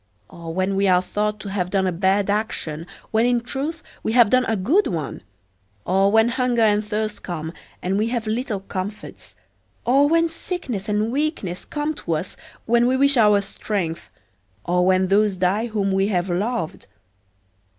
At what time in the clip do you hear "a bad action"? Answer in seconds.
1.85-2.87